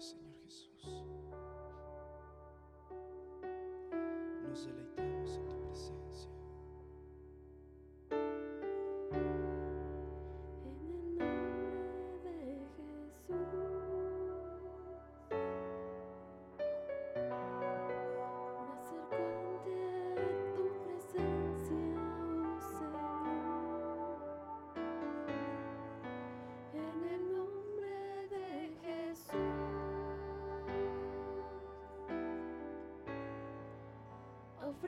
[0.00, 0.33] Señor.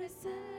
[0.06, 0.56] ofrecerte.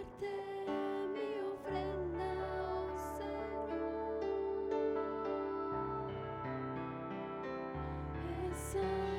[8.74, 9.17] sun.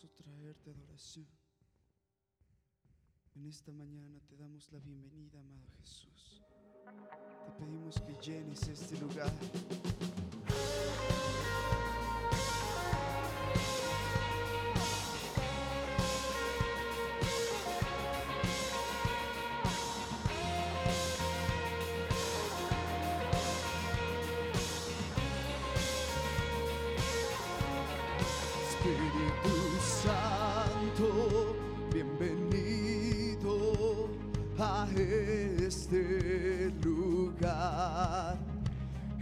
[0.00, 1.28] sustraerte adoración.
[3.34, 6.42] En esta mañana te damos la bienvenida, amado Jesús.
[7.44, 9.30] Te pedimos que llenes este lugar.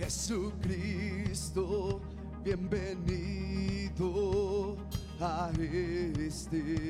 [0.08, 2.00] Jesucristo,
[2.42, 3.98] bienvenido
[5.20, 6.87] a este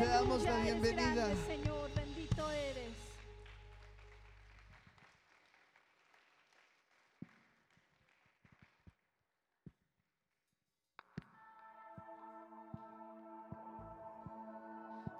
[0.00, 1.12] Te damos la bienvenida.
[1.12, 2.96] Grande, Señor, bendito eres.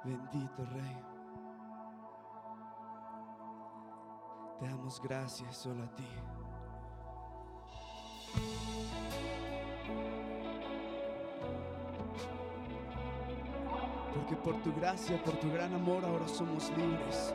[0.03, 0.97] Bendito Rey.
[4.61, 6.09] Te damos gracias solo a ti.
[14.43, 17.35] por tu gracia, por tu gran amor, ahora somos libres.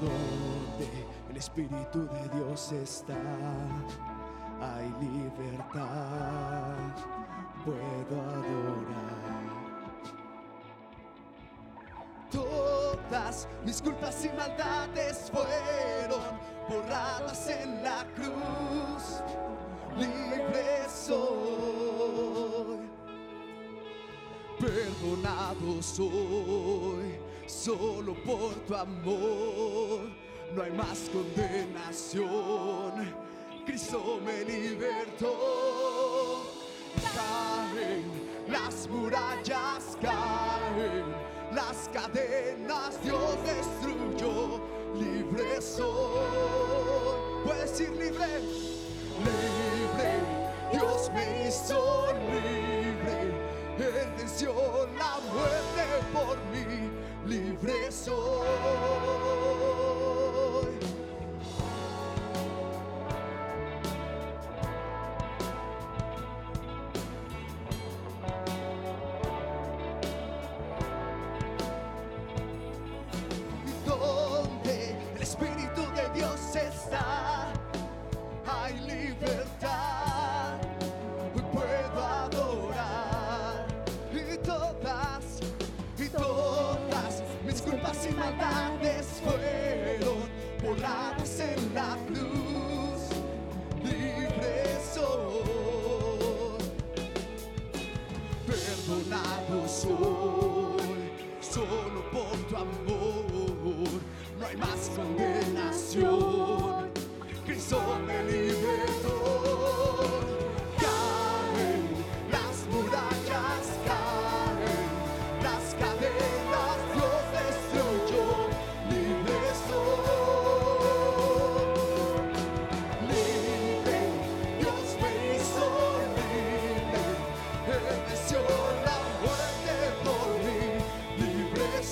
[0.00, 3.16] Donde el Espíritu de Dios está,
[4.60, 6.74] hay libertad,
[7.64, 9.40] puedo adorar.
[12.30, 15.49] Todas mis culpas y maldades fueron
[25.82, 30.00] soy, solo por tu amor,
[30.54, 33.14] no hay más condenación.
[33.64, 36.42] Cristo me libertó.
[37.14, 38.04] Caen
[38.48, 41.04] las murallas, caen
[41.54, 44.60] las cadenas, Dios destruyó.
[44.94, 48.40] Libre soy, puedes ir libre,
[49.20, 50.18] libre,
[50.72, 54.52] Dios me hizo libre él venció
[54.98, 56.90] la muerte por mí,
[57.26, 59.19] libre soy.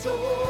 [0.09, 0.48] soul.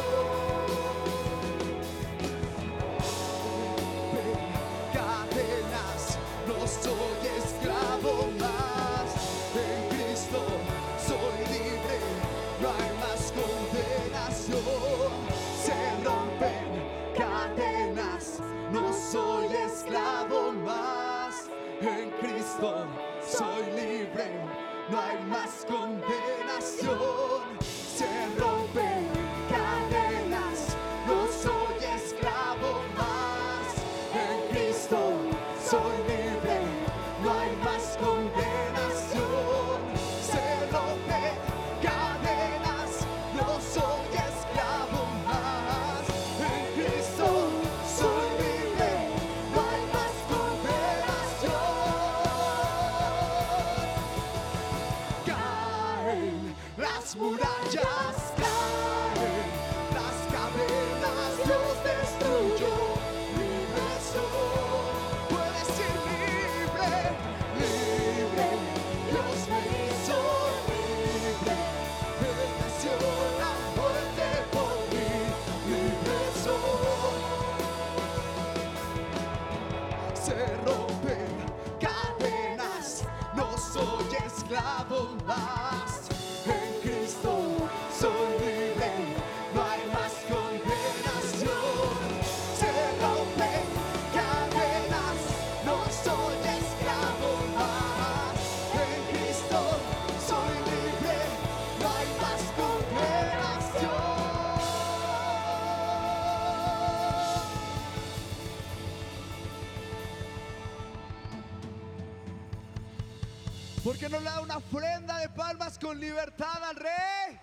[115.80, 117.38] con libertad al Rey.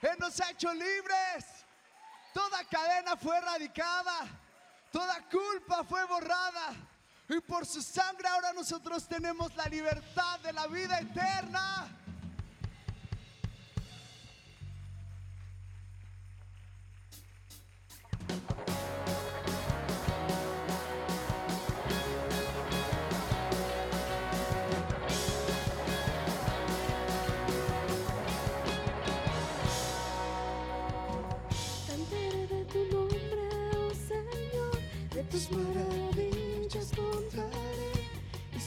[0.00, 1.44] Él nos ha hecho libres.
[2.32, 4.26] Toda cadena fue erradicada.
[4.90, 6.74] Toda culpa fue borrada.
[7.28, 11.88] Y por su sangre ahora nosotros tenemos la libertad de la vida eterna.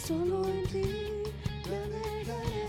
[0.08, 0.84] solo en ti
[1.70, 2.68] me navegaré.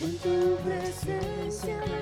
[0.00, 2.00] En tu presencia me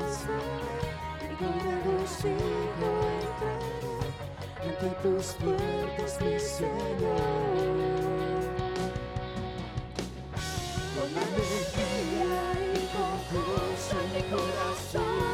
[1.25, 2.91] y con regocijo
[3.25, 3.97] entraré
[4.65, 7.23] ante tus puertas, mi Señor.
[10.95, 12.37] Con alegría
[12.75, 15.34] y con gozo en mi corazón.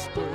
[0.00, 0.29] Las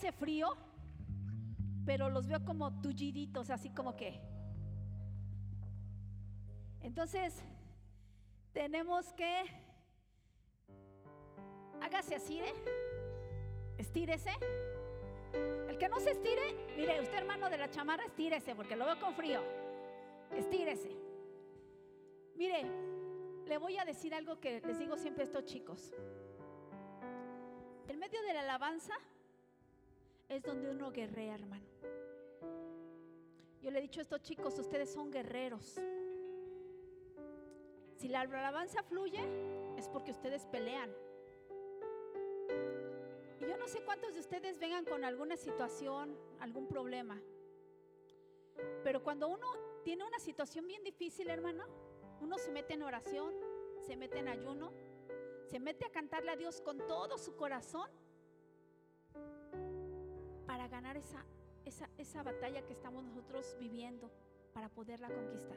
[0.00, 0.56] hace frío,
[1.84, 4.18] pero los veo como tulliditos, así como que.
[6.80, 7.44] Entonces,
[8.54, 9.44] tenemos que.
[11.82, 12.54] Hágase así, ¿eh?
[13.76, 14.30] Estírese.
[15.68, 18.98] El que no se estire, mire, usted hermano de la chamarra, estírese, porque lo veo
[18.98, 19.42] con frío.
[20.34, 20.96] Estírese.
[22.36, 22.64] Mire,
[23.44, 25.94] le voy a decir algo que les digo siempre a estos chicos.
[27.86, 28.94] En medio de la alabanza
[30.30, 31.66] es donde uno guerrea, hermano.
[33.60, 35.78] Yo le he dicho a estos chicos, ustedes son guerreros.
[37.96, 39.20] Si la alabanza fluye,
[39.76, 40.90] es porque ustedes pelean.
[43.40, 47.20] Y yo no sé cuántos de ustedes vengan con alguna situación, algún problema.
[48.84, 49.46] Pero cuando uno
[49.82, 51.64] tiene una situación bien difícil, hermano,
[52.20, 53.34] uno se mete en oración,
[53.80, 54.72] se mete en ayuno,
[55.48, 57.90] se mete a cantarle a Dios con todo su corazón
[60.50, 61.24] para ganar esa,
[61.64, 64.10] esa, esa batalla que estamos nosotros viviendo,
[64.52, 65.56] para poderla conquistar.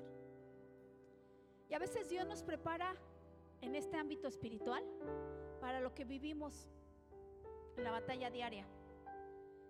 [1.67, 2.95] Y a veces Dios nos prepara
[3.61, 4.83] en este ámbito espiritual
[5.59, 6.69] para lo que vivimos
[7.75, 8.67] en la batalla diaria.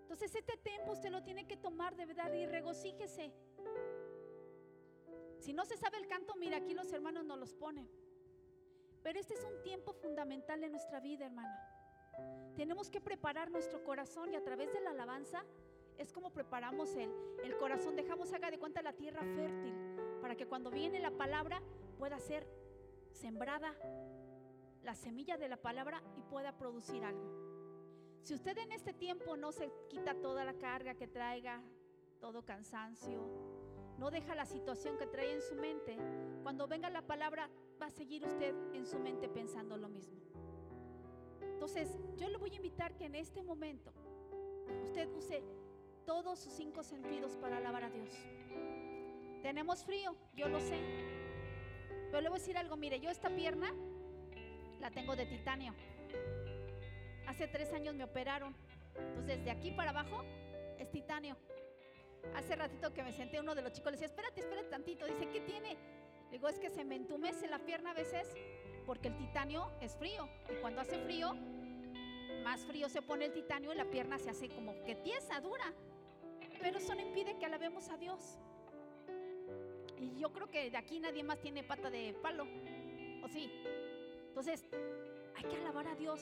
[0.02, 3.32] Entonces este tiempo usted lo tiene que tomar de verdad y regocíjese.
[5.38, 7.88] Si no se sabe el canto, mira, aquí los hermanos nos los ponen.
[9.02, 11.73] Pero este es un tiempo fundamental en nuestra vida, hermana.
[12.56, 15.44] Tenemos que preparar nuestro corazón y a través de la alabanza
[15.98, 17.96] es como preparamos el, el corazón.
[17.96, 19.74] Dejamos, haga de cuenta, la tierra fértil
[20.20, 21.60] para que cuando viene la palabra
[21.98, 22.46] pueda ser
[23.12, 23.74] sembrada
[24.82, 27.44] la semilla de la palabra y pueda producir algo.
[28.22, 31.62] Si usted en este tiempo no se quita toda la carga que traiga,
[32.20, 33.20] todo cansancio,
[33.98, 35.96] no deja la situación que trae en su mente,
[36.42, 37.48] cuando venga la palabra
[37.80, 40.33] va a seguir usted en su mente pensando lo mismo.
[41.54, 43.92] Entonces, yo le voy a invitar que en este momento
[44.82, 45.42] usted use
[46.04, 48.10] todos sus cinco sentidos para alabar a Dios.
[49.42, 50.78] Tenemos frío, yo lo sé.
[52.10, 53.72] Pero le voy a decir algo, mire, yo esta pierna
[54.80, 55.74] la tengo de titanio.
[57.26, 58.54] Hace tres años me operaron.
[58.96, 60.22] Entonces, de aquí para abajo
[60.78, 61.36] es titanio.
[62.34, 65.06] Hace ratito que me senté, uno de los chicos le decía, espérate, espérate tantito.
[65.06, 65.76] Dice, ¿qué tiene?
[66.26, 68.34] Le digo, es que se me entumece la pierna a veces
[68.86, 70.28] porque el titanio es frío.
[70.50, 71.34] Y cuando hace frío,
[72.42, 75.72] más frío se pone el titanio y la pierna se hace como que tiesa, dura.
[76.60, 78.38] Pero eso no impide que alabemos a Dios.
[79.98, 82.46] Y yo creo que de aquí nadie más tiene pata de palo.
[83.22, 83.50] ¿O sí?
[84.28, 84.64] Entonces,
[85.36, 86.20] hay que alabar a Dios.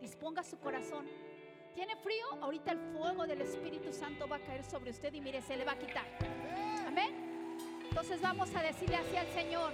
[0.00, 1.06] Disponga su corazón.
[1.74, 2.26] ¿Tiene frío?
[2.40, 5.64] Ahorita el fuego del Espíritu Santo va a caer sobre usted y mire, se le
[5.64, 6.06] va a quitar.
[6.86, 7.56] Amén.
[7.88, 9.72] Entonces vamos a decirle así al Señor.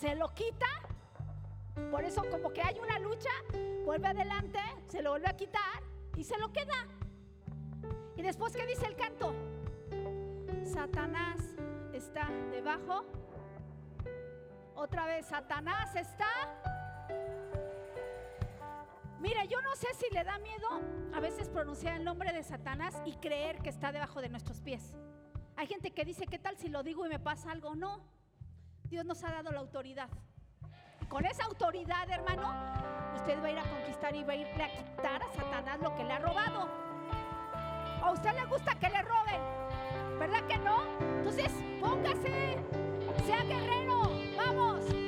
[0.00, 0.66] Se lo quita.
[1.90, 3.30] Por eso como que hay una lucha,
[3.84, 4.58] vuelve adelante,
[4.88, 5.82] se lo vuelve a quitar
[6.16, 6.86] y se lo queda.
[8.16, 9.34] Y después, ¿qué dice el canto?
[10.64, 11.38] Satanás
[11.92, 13.04] está debajo.
[14.74, 16.28] Otra vez, Satanás está.
[19.20, 20.68] Mira, yo no sé si le da miedo
[21.12, 24.94] a veces pronunciar el nombre de Satanás y creer que está debajo de nuestros pies.
[25.56, 27.74] Hay gente que dice, ¿qué tal si lo digo y me pasa algo?
[27.74, 28.19] No.
[28.90, 30.08] Dios nos ha dado la autoridad.
[31.00, 32.52] Y con esa autoridad, hermano,
[33.14, 35.94] usted va a ir a conquistar y va a irle a quitar a Satanás lo
[35.94, 36.68] que le ha robado.
[38.02, 39.40] ¿O a usted le gusta que le roben?
[40.18, 40.82] ¿Verdad que no?
[40.98, 42.58] Entonces, póngase,
[43.24, 44.99] sea guerrero, vamos.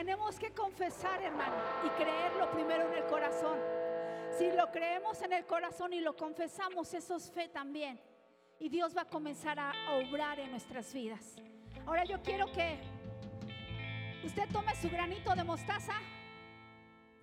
[0.00, 3.58] Tenemos que confesar, hermano, y creerlo primero en el corazón.
[4.38, 8.00] Si lo creemos en el corazón y lo confesamos, eso es fe también.
[8.58, 11.36] Y Dios va a comenzar a obrar en nuestras vidas.
[11.84, 12.80] Ahora yo quiero que
[14.24, 15.92] usted tome su granito de mostaza.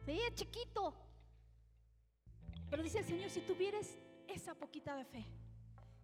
[0.05, 0.93] Sí, es chiquito.
[2.69, 5.25] Pero dice el Señor, si tuvieres esa poquita de fe,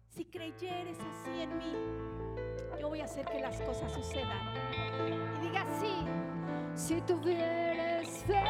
[0.08, 1.72] si creyeres así en mí,
[2.80, 4.40] yo voy a hacer que las cosas sucedan.
[5.38, 6.04] Y diga así,
[6.76, 8.42] Si tuvieres fe,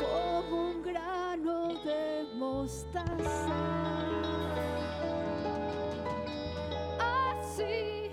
[0.00, 3.60] como un grano de mostaza,
[7.38, 8.10] así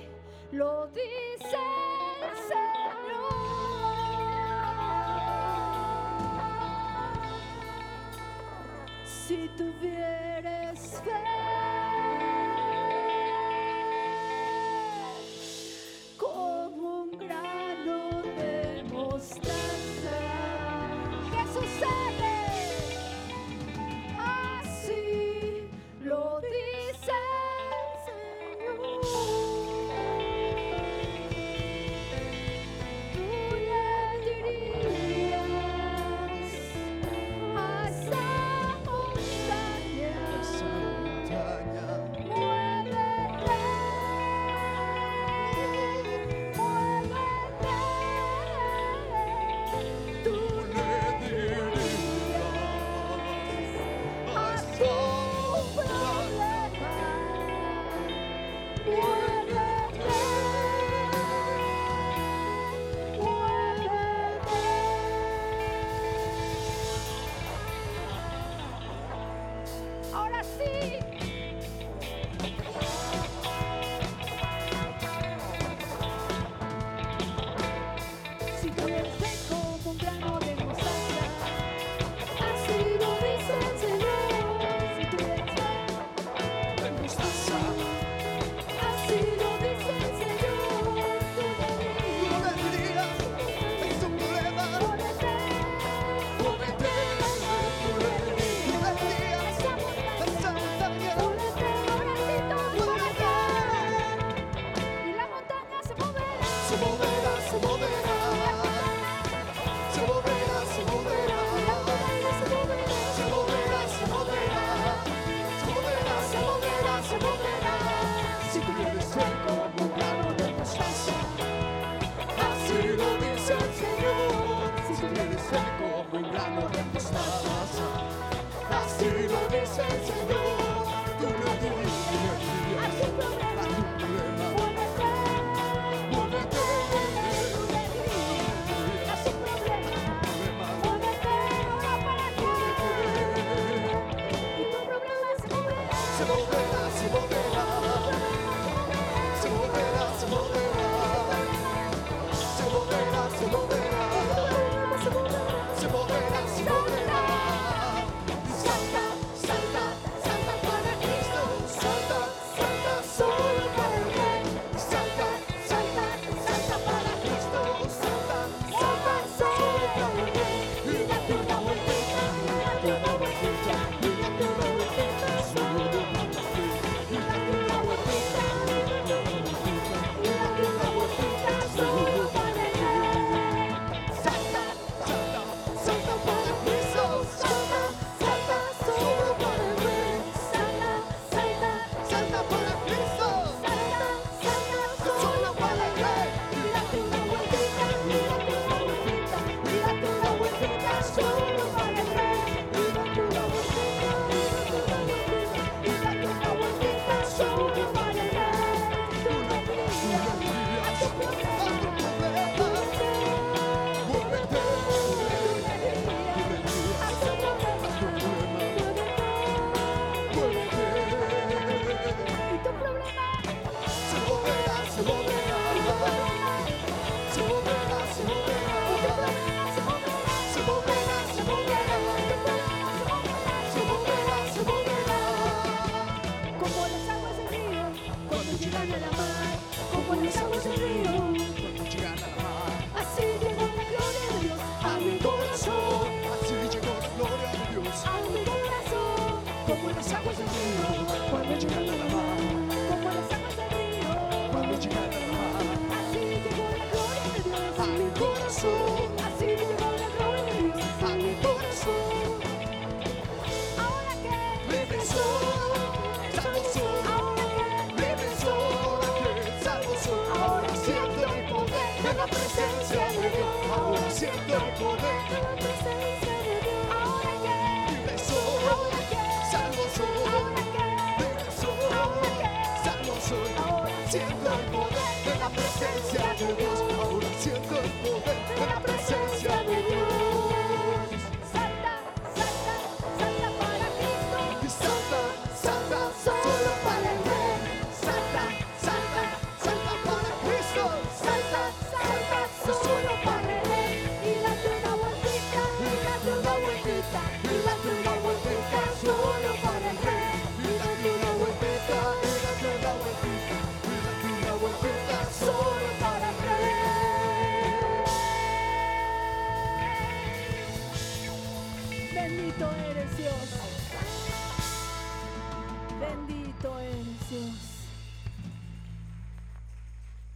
[0.52, 1.58] lo dice
[2.22, 3.34] el Señor.
[9.06, 10.29] Si tuvieres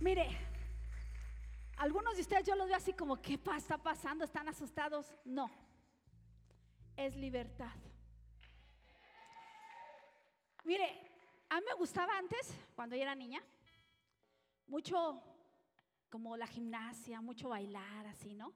[0.04, 0.28] Mire,
[1.78, 4.26] algunos de ustedes yo los veo así como, ¿qué está pasando?
[4.26, 5.16] ¿Están asustados?
[5.24, 5.50] No,
[6.98, 7.72] es libertad.
[10.66, 10.90] Mire,
[11.48, 13.42] a mí me gustaba antes, cuando yo era niña,
[14.68, 15.24] mucho
[16.10, 18.54] como la gimnasia, mucho bailar, así, ¿no?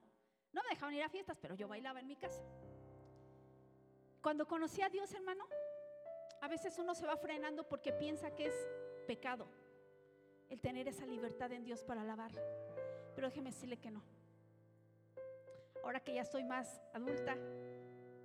[0.52, 2.44] No me dejaban ir a fiestas, pero yo bailaba en mi casa.
[4.22, 5.48] Cuando conocí a Dios, hermano,
[6.42, 8.68] a veces uno se va frenando porque piensa que es
[9.08, 9.48] pecado
[10.50, 12.32] el tener esa libertad en Dios para alabar.
[13.16, 14.04] Pero déjeme decirle que no.
[15.84, 17.38] Ahora que ya soy más adulta,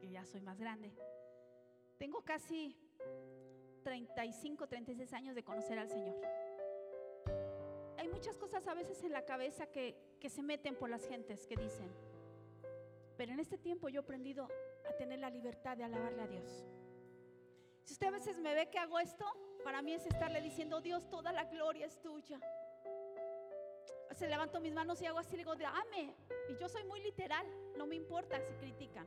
[0.01, 0.93] que ya soy más grande,
[1.99, 2.77] tengo casi
[3.85, 6.16] 35, 36 años de conocer al Señor.
[7.99, 11.47] Hay muchas cosas a veces en la cabeza que, que se meten por las gentes
[11.47, 11.91] que dicen.
[13.16, 14.49] Pero en este tiempo yo he aprendido
[14.89, 16.66] a tener la libertad de alabarle a Dios.
[17.85, 19.25] Si usted a veces me ve que hago esto,
[19.63, 22.41] para mí es estarle diciendo, Dios, toda la gloria es tuya.
[24.13, 26.15] Se levanto mis manos y hago así, le digo, dame.
[26.49, 27.47] Y yo soy muy literal,
[27.77, 29.07] no me importa si critican.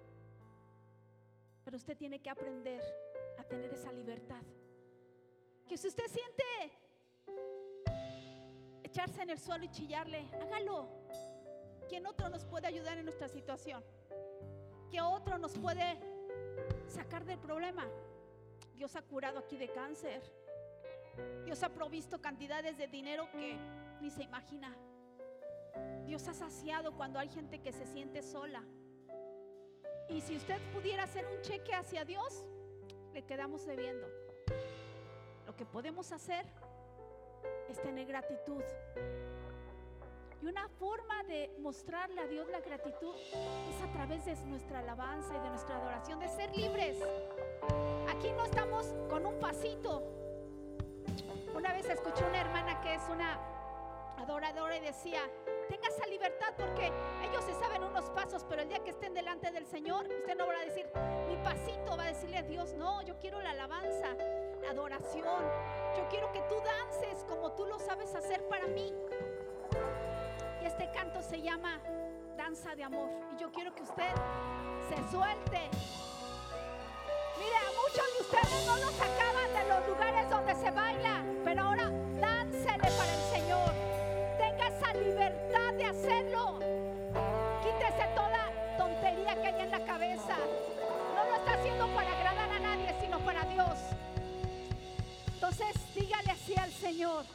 [1.64, 2.82] Pero usted tiene que aprender
[3.38, 4.42] a tener esa libertad.
[5.68, 6.44] Que si usted siente
[8.84, 10.88] echarse en el suelo y chillarle, hágalo.
[11.90, 13.84] ¿Quién otro nos puede ayudar en nuestra situación?
[14.90, 16.00] ¿Qué otro nos puede
[16.88, 17.88] sacar del problema?
[18.74, 20.22] Dios ha curado aquí de cáncer.
[21.46, 23.58] Dios ha provisto cantidades de dinero que
[24.02, 24.76] ni se imagina.
[26.06, 28.64] Dios ha saciado cuando hay gente que se siente sola.
[30.10, 32.46] Y si usted pudiera hacer un cheque hacia Dios,
[33.14, 34.08] le quedamos debiendo.
[35.46, 36.46] Lo que podemos hacer
[37.70, 38.62] es tener gratitud.
[40.42, 45.36] Y una forma de mostrarle a Dios la gratitud es a través de nuestra alabanza
[45.36, 46.98] y de nuestra adoración, de ser libres.
[48.10, 50.25] Aquí no estamos con un pasito.
[51.66, 53.40] Una vez escuché una hermana que es una
[54.20, 55.20] adoradora y decía,
[55.68, 56.92] tenga esa libertad porque
[57.28, 60.46] ellos se saben unos pasos, pero el día que estén delante del Señor, usted no
[60.46, 60.88] va a decir,
[61.28, 64.14] mi pasito va a decirle a Dios, no, yo quiero la alabanza,
[64.62, 65.44] la adoración,
[65.98, 68.94] yo quiero que tú dances como tú lo sabes hacer para mí.
[70.62, 71.82] Y este canto se llama
[72.38, 73.10] Danza de Amor.
[73.34, 74.14] Y yo quiero que usted
[74.88, 75.72] se suelte.
[77.40, 81.24] Mire, a muchos de ustedes no los sacaban de los lugares donde se baila,
[81.60, 83.72] ahora dánsele para el Señor.
[84.38, 86.60] Tenga esa libertad de hacerlo.
[87.64, 90.36] Quítese toda tontería que hay en la cabeza.
[91.16, 93.78] No lo está haciendo para agradar a nadie, sino para Dios.
[95.34, 97.26] Entonces, dígale así al Señor.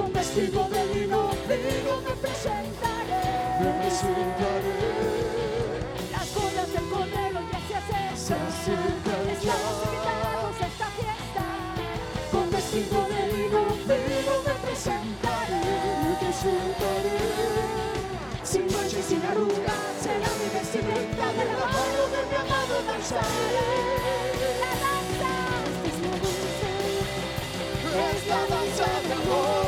[0.00, 3.20] Con vestido de lino fino me presentaré.
[6.10, 9.28] Las bodas del Cordero ya se acercan.
[9.28, 11.44] Estamos invitados a esta fiesta.
[12.32, 15.64] Con vestido de lino fino me presentaré.
[18.42, 23.68] Sin mancha y sin arruga será mi vestimenta de la mano de mi amado danzaré.
[24.62, 25.32] La danza
[28.14, 29.59] es la danza de amor.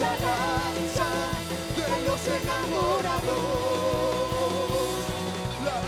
[0.00, 1.08] La danza
[1.76, 3.44] de los enamorados.
[5.64, 5.84] Las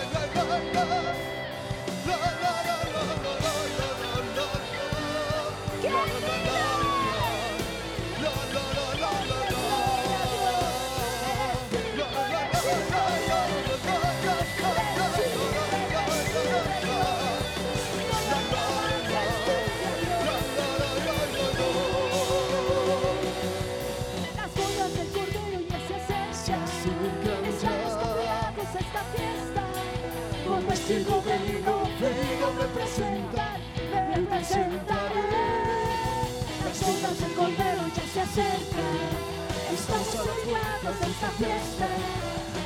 [30.89, 33.59] Vestido de lino fino me presentar,
[33.91, 35.26] me presentaré.
[36.62, 39.26] Las bodas del Cordero ya se acercan.
[39.66, 41.89] Convidados a esta fiesta.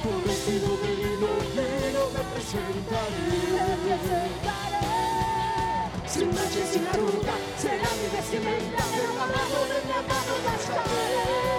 [0.03, 3.25] Con vestido de lino fino me presentaré,
[3.57, 4.85] me presentaré.
[6.07, 11.50] Sin mancha y sin arruga será mi vestimenta de la mano de mi amado danzaré.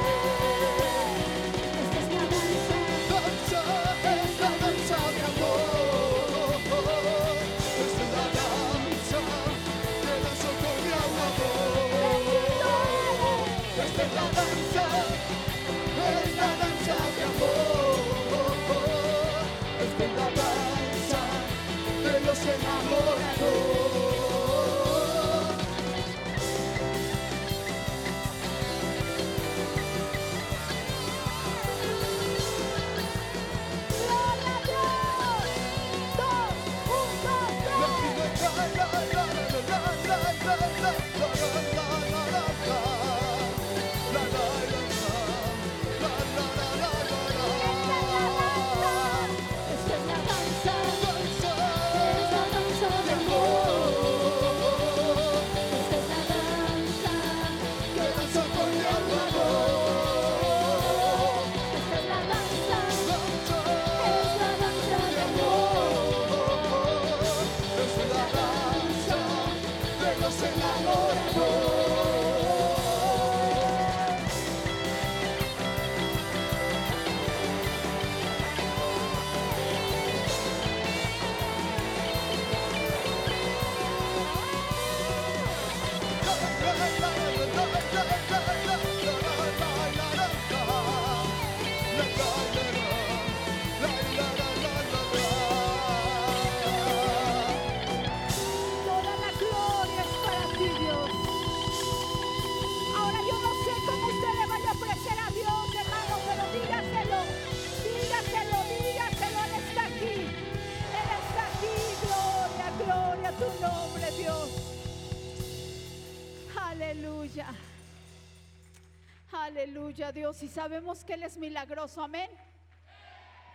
[120.11, 122.01] Dios y sabemos que Él es milagroso.
[122.01, 122.29] Amén.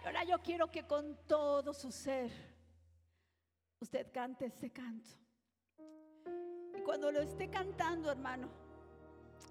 [0.03, 2.31] Y ahora yo quiero que con todo su ser
[3.81, 5.09] usted cante este canto.
[6.77, 8.49] Y cuando lo esté cantando, hermano,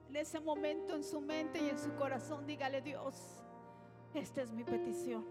[0.10, 3.44] en ese momento en su mente y en su corazón, dígale Dios,
[4.14, 5.26] esta es mi petición.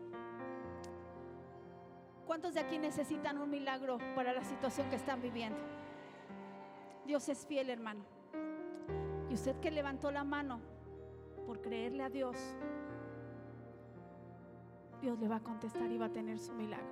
[2.27, 5.59] ¿Cuántos de aquí necesitan un milagro para la situación que están viviendo?
[7.07, 8.05] Dios es fiel, hermano.
[9.29, 10.61] Y usted que levantó la mano
[11.47, 12.37] por creerle a Dios,
[15.01, 16.87] Dios le va a contestar y va a tener su milagro.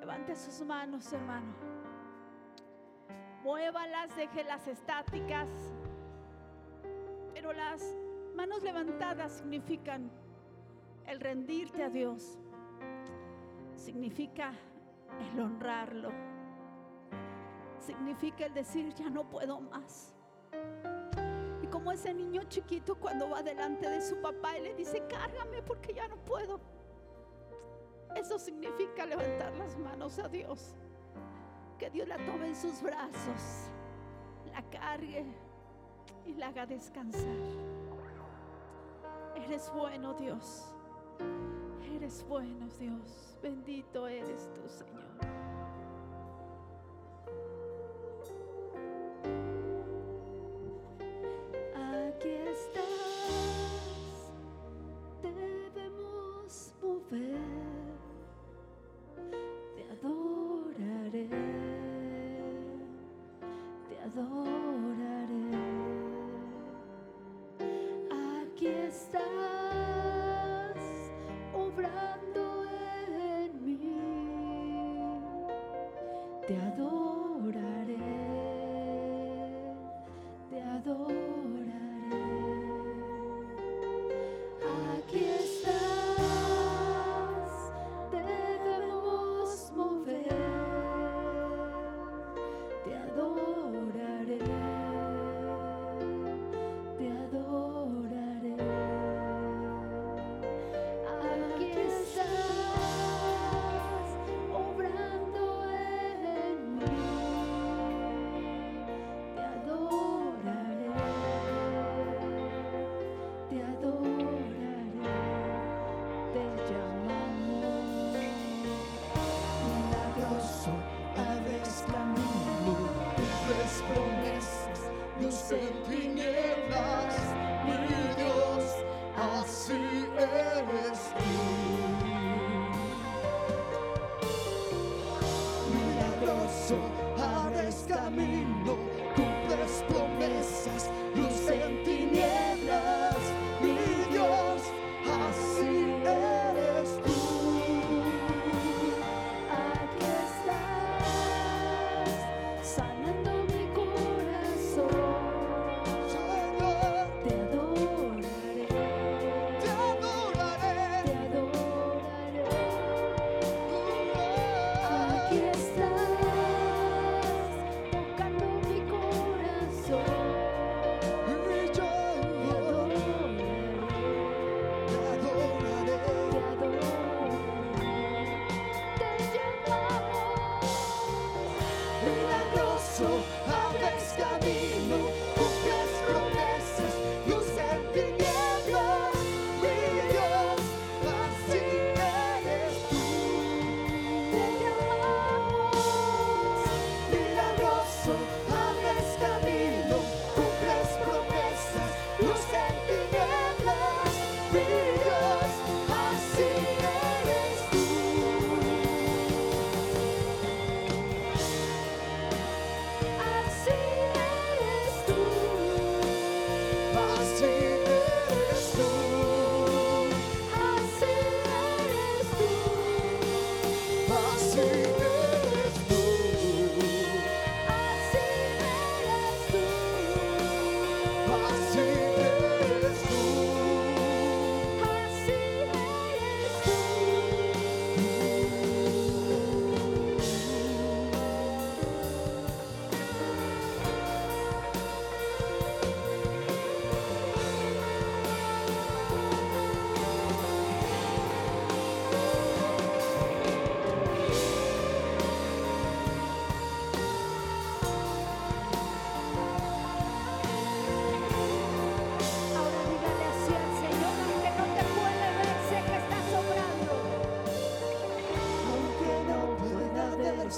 [0.00, 1.54] Levante sus manos, hermano.
[3.42, 5.48] Muévalas, déjelas estáticas.
[7.32, 7.96] Pero las
[8.34, 10.10] manos levantadas significan
[11.06, 12.38] el rendirte a Dios.
[13.76, 14.52] Significa
[15.20, 16.10] el honrarlo.
[17.78, 20.16] Significa el decir, ya no puedo más.
[21.86, 25.94] Como ese niño chiquito cuando va delante de su papá y le dice, cárgame porque
[25.94, 26.58] ya no puedo.
[28.16, 30.74] Eso significa levantar las manos a Dios.
[31.78, 33.70] Que Dios la tome en sus brazos,
[34.52, 35.26] la cargue
[36.24, 37.22] y la haga descansar.
[39.36, 40.64] Eres bueno, Dios.
[41.94, 43.38] Eres bueno, Dios.
[43.40, 45.45] Bendito eres tú, Señor.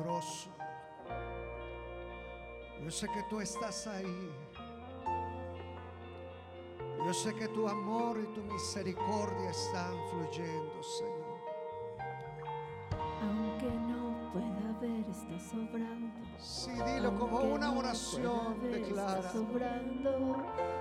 [0.00, 0.50] milagroso.
[2.82, 4.30] Yo sé que tú estás ahí.
[7.04, 11.40] Yo sé que tu amor y tu misericordia están fluyendo, Señor.
[13.22, 16.20] Aunque no pueda ver, está sobrando.
[16.38, 19.20] Sí, dilo como una oración ver, declara.
[19.20, 20.36] Está sobrando.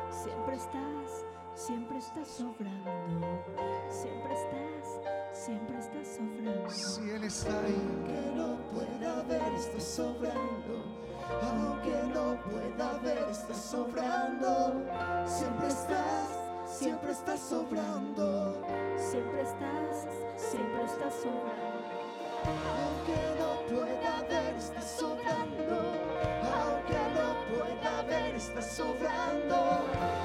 [0.10, 3.44] Siempre estás, siempre estás sobrando.
[3.90, 4.79] Siempre estás,
[5.50, 6.70] siempre estás sobrando.
[6.70, 10.76] Si Él está ahí, Aunque no pueda ver, está sobrando.
[11.41, 14.84] Aunque no pueda ver, está sobrando.
[15.26, 16.28] Siempre estás,
[16.68, 18.62] siempre estás sobrando.
[18.97, 21.80] Siempre estás, siempre estás sobrando.
[22.78, 25.78] Aunque no pueda ver, está sobrando.
[26.60, 29.58] Aunque no pueda ver, está sobrando.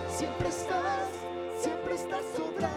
[0.09, 1.09] Siempre estás,
[1.63, 2.74] siempre estás sobrando.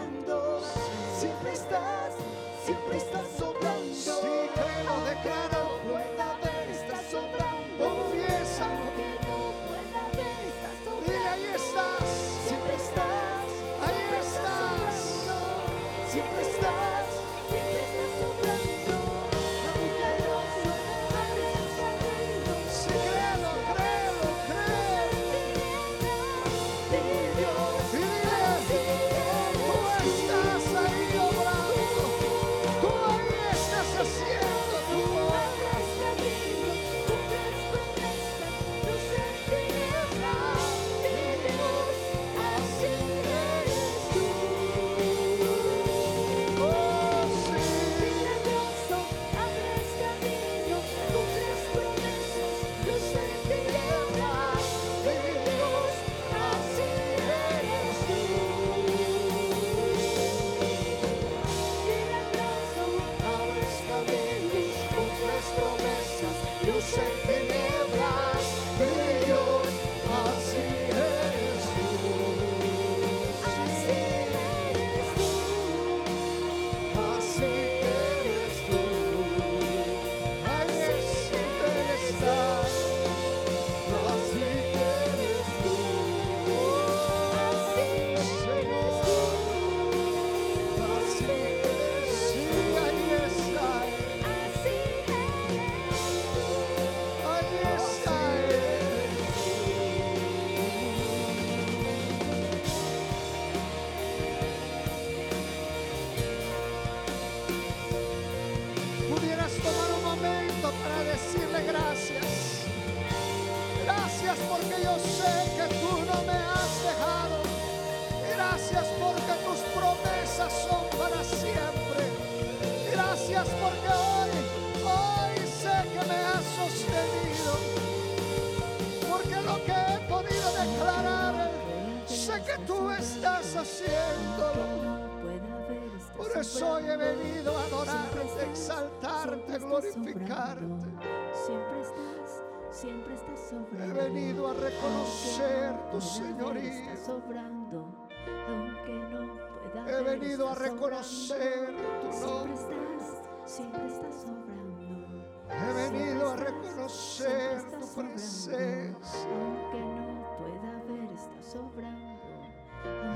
[142.98, 144.00] Siempre estás sobrando.
[144.00, 146.72] He venido a reconocer Aunque tu señorío.
[146.72, 148.08] estás sobrando.
[148.48, 149.34] Aunque no
[149.72, 152.54] pueda He venido a reconocer tu Siempre nombre.
[152.54, 155.28] estás, siempre estás sobrando.
[155.50, 158.12] He venido a Siempre estás, reconocer siempre tu sobrando.
[158.12, 159.30] presencia.
[159.30, 162.18] Aunque no pueda ver, estás sobrando.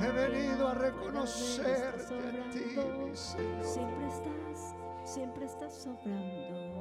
[0.04, 3.64] He venido a reconocerte a ti, mi Señor.
[3.64, 4.74] Siempre estás,
[5.04, 6.71] siempre estás sobrando.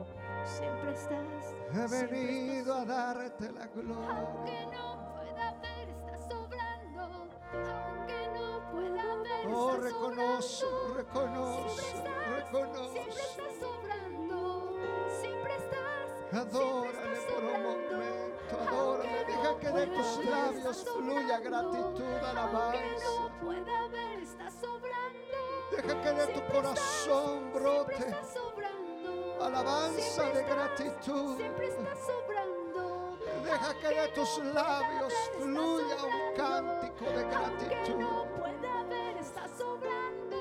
[0.46, 1.54] Siempre estás.
[1.74, 4.20] He venido a estás darte la gloria.
[4.20, 7.30] Aunque no pueda ver, estás sobrando.
[7.54, 10.94] Aunque no pueda ver, Oh, estás reconozco, sobrando.
[10.96, 12.92] reconozco, Siempre estás, reconozco.
[12.94, 14.76] siempre estás sobrando.
[15.22, 16.46] Siempre estás.
[16.48, 19.26] Adórale por un momento, adórale.
[19.26, 23.06] Deja que de tus labios fluya gratitud, alabanza.
[23.06, 25.38] no pueda ver, estás sobrando.
[25.72, 28.81] Deja que de tu Siempre corazón estás, brote siempre estás sobrando.
[29.46, 31.38] Alabanza de gratitud.
[31.38, 33.18] Siempre estás sobrando.
[33.44, 38.00] Deja que de tus labios fluya un cántico de gratitud.
[38.00, 40.38] no pueda ver, estás sobrando.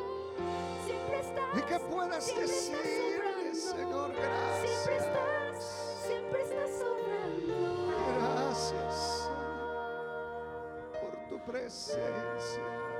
[0.84, 1.58] Siempre estás.
[1.58, 3.54] Y que puedas decirle.
[3.54, 5.64] Señor, Siempre estás, gracias.
[6.06, 7.54] siempre estás sobrando.
[8.18, 9.30] Gracias
[11.00, 12.99] por tu presencia.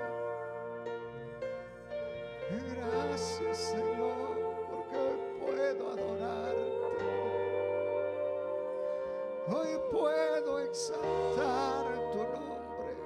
[9.90, 12.96] Puedo exaltar tu nombre.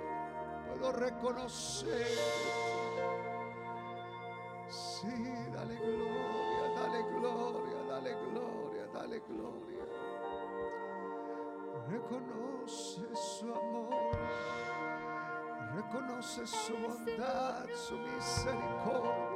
[0.69, 2.05] Puedo reconocerte.
[4.69, 5.09] Sí,
[5.53, 9.85] dale gloria, dale gloria, dale gloria, dale gloria.
[11.89, 14.17] Reconoce su amor,
[15.75, 19.35] reconoce su bondad, su misericordia.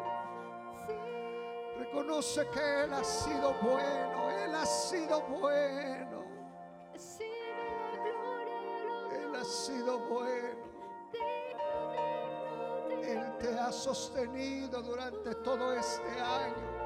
[1.78, 6.17] Reconoce que Él ha sido bueno, Él ha sido bueno,
[13.68, 16.78] ha sostenido durante todo este año.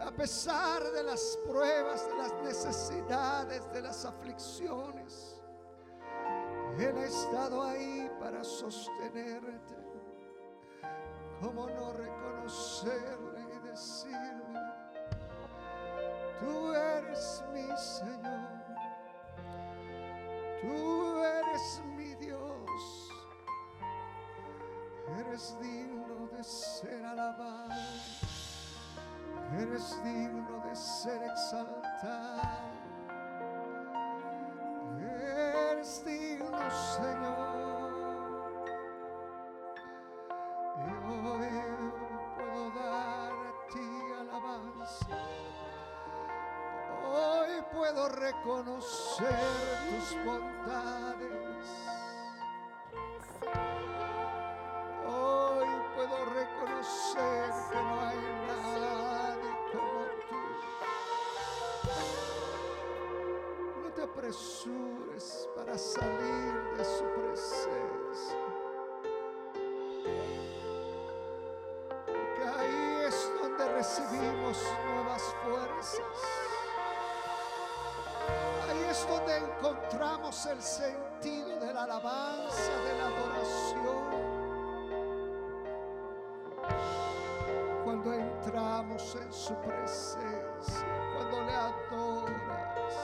[0.00, 5.42] A pesar de las pruebas, de las necesidades, de las aflicciones,
[6.78, 9.74] Él ha estado ahí para sostenerte.
[11.42, 14.60] ¿Cómo no reconocerle y decirle,
[16.40, 18.48] tú eres mi Señor,
[20.62, 21.93] tú eres mi
[25.06, 27.74] Eres digno de ser alabado.
[29.60, 32.73] Eres digno de ser exaltado.
[80.46, 84.04] El sentido de la alabanza, de la adoración.
[87.84, 92.94] Cuando entramos en su presencia, cuando le adoras,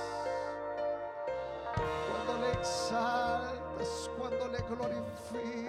[2.11, 5.60] cuando le exaltas, cuando le glorificas,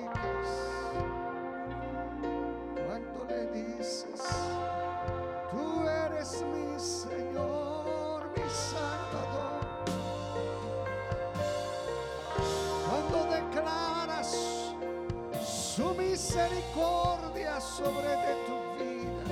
[16.32, 19.24] misericordia sobre de tu vida.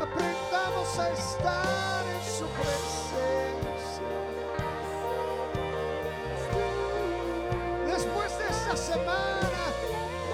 [0.00, 4.12] Aprendamos a estar en su presencia.
[7.86, 9.62] Después de esta semana,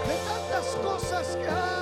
[0.06, 1.81] de tantas cosas que has,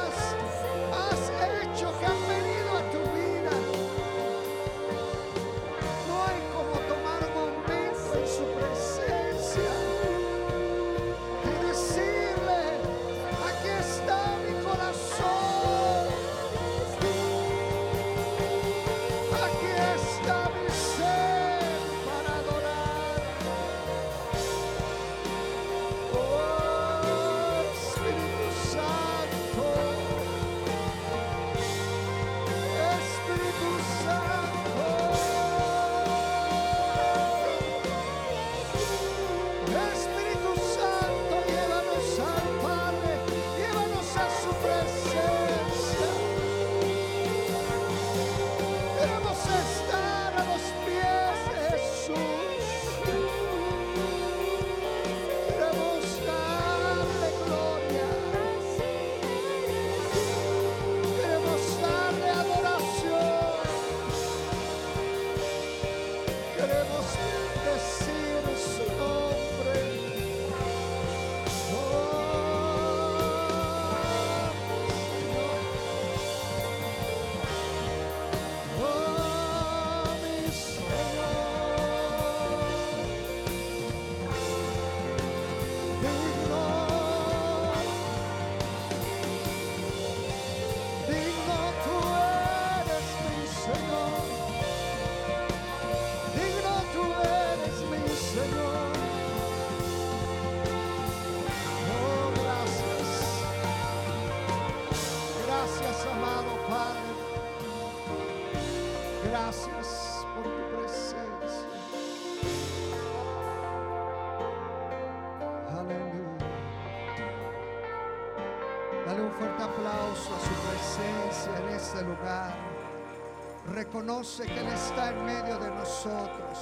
[123.92, 126.58] Reconoce que Él está en medio de nosotros.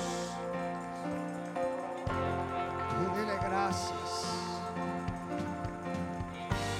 [2.90, 4.24] Y dile gracias.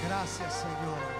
[0.06, 1.17] Gracias, Señor.